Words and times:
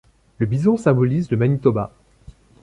Le 0.39 0.47
bison 0.47 0.77
symbolise 0.77 1.29
le 1.29 1.37
Manitoba. 1.37 1.91